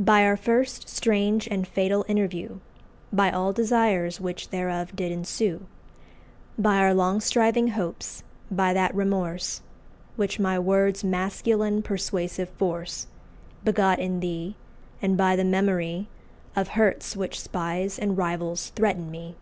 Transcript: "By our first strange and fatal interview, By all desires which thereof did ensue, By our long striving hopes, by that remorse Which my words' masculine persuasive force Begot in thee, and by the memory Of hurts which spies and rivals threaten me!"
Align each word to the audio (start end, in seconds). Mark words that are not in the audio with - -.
"By 0.00 0.24
our 0.24 0.36
first 0.36 0.88
strange 0.88 1.46
and 1.46 1.64
fatal 1.64 2.04
interview, 2.08 2.58
By 3.12 3.30
all 3.30 3.52
desires 3.52 4.20
which 4.20 4.48
thereof 4.48 4.96
did 4.96 5.12
ensue, 5.12 5.66
By 6.58 6.78
our 6.78 6.92
long 6.92 7.20
striving 7.20 7.68
hopes, 7.68 8.24
by 8.50 8.72
that 8.72 8.92
remorse 8.96 9.62
Which 10.16 10.40
my 10.40 10.58
words' 10.58 11.04
masculine 11.04 11.82
persuasive 11.84 12.48
force 12.48 13.06
Begot 13.64 14.00
in 14.00 14.18
thee, 14.18 14.56
and 15.00 15.16
by 15.16 15.36
the 15.36 15.44
memory 15.44 16.08
Of 16.56 16.70
hurts 16.74 17.16
which 17.16 17.40
spies 17.40 17.96
and 17.96 18.18
rivals 18.18 18.70
threaten 18.74 19.08
me!" 19.08 19.36